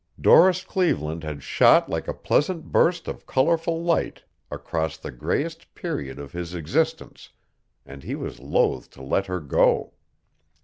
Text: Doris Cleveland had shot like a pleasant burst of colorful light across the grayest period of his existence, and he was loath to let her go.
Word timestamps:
Doris 0.19 0.63
Cleveland 0.63 1.23
had 1.23 1.43
shot 1.43 1.87
like 1.87 2.07
a 2.07 2.13
pleasant 2.15 2.71
burst 2.71 3.07
of 3.07 3.27
colorful 3.27 3.83
light 3.83 4.23
across 4.49 4.97
the 4.97 5.11
grayest 5.11 5.75
period 5.75 6.17
of 6.17 6.31
his 6.31 6.55
existence, 6.55 7.29
and 7.85 8.01
he 8.01 8.15
was 8.15 8.39
loath 8.39 8.89
to 8.89 9.03
let 9.03 9.27
her 9.27 9.39
go. 9.39 9.93